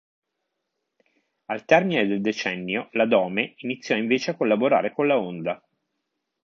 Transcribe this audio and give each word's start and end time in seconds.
Al 1.45 1.63
termine 1.63 2.07
del 2.07 2.21
decennio 2.21 2.89
la 2.93 3.05
Dome 3.05 3.53
iniziò 3.57 3.95
invece 3.95 4.31
a 4.31 4.35
collaborare 4.35 4.91
con 4.93 5.05
la 5.05 5.19
Honda. 5.19 5.63